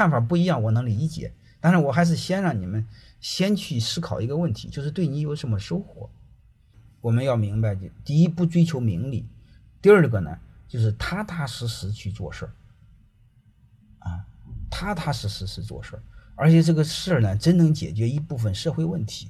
[0.00, 1.30] 看法不一样，我能理解。
[1.60, 2.86] 但是我还是先让你们
[3.20, 6.08] 先去思考一个问题，就是对你有什么收获。
[7.02, 9.26] 我们要明白，第一不追求名利，
[9.82, 12.52] 第二个呢，就是踏踏实实去做事儿，
[13.98, 14.24] 啊，
[14.70, 16.02] 踏踏实实是做事儿，
[16.34, 19.28] 而且这个事儿呢，真能解决一部分社会问题，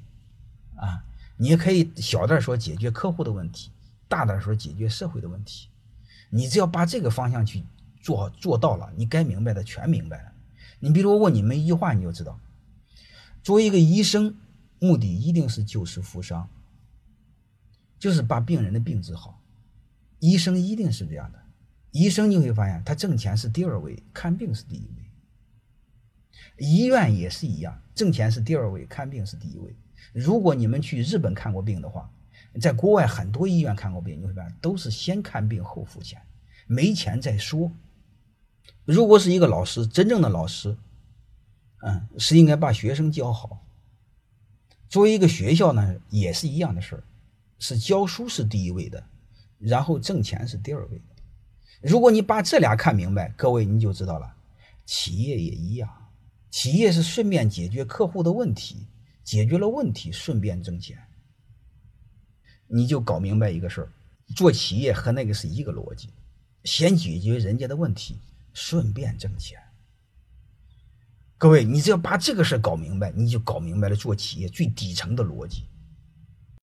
[0.77, 1.03] 啊，
[1.35, 3.71] 你也可以小点说解决客户的问题，
[4.07, 5.67] 大点说解决社会的问题，
[6.29, 7.61] 你只要把这个方向去
[8.01, 10.31] 做做到了，你该明白的全明白了。
[10.81, 12.37] 你比如我问你们一句话，你就知道，
[13.41, 14.35] 作为一个医生，
[14.79, 16.49] 目的一定是救死扶伤。
[17.99, 19.39] 就是把病人的病治好，
[20.17, 21.39] 医生一定是这样的。
[21.91, 25.05] 医生你会发现，他挣钱是第二位，看病是第一位。
[26.57, 29.75] 医院也是一样，挣钱是第二位，看病是第一位。
[30.13, 32.11] 如果你们去日本看过病的话，
[32.59, 36.19] 在国外很多医院看过病，你会发现都是先看病后付钱，
[36.65, 37.71] 没钱再说。
[38.85, 40.75] 如果是一个老师，真正的老师，
[41.83, 43.65] 嗯，是应该把学生教好。
[44.89, 47.03] 作为一个学校呢，也是一样的事儿。
[47.59, 49.03] 是教书是第一位的，
[49.59, 51.03] 然后挣钱是第二位的。
[51.81, 54.35] 如果你把这俩看明白，各位你就知道了。
[54.85, 55.87] 企业也一样，
[56.49, 58.87] 企业是顺便解决客户的问题，
[59.23, 60.97] 解决了问题顺便挣钱。
[62.67, 63.89] 你就搞明白一个事儿，
[64.35, 66.09] 做企业和那个是一个逻辑，
[66.63, 68.17] 先解决人家的问题，
[68.53, 69.59] 顺便挣钱。
[71.37, 75.67] 各位，你只要把这个事搞明白，你就搞明白了做企业最底层的逻辑。